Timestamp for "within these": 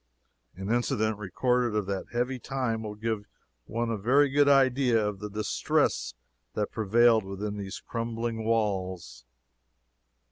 7.23-7.79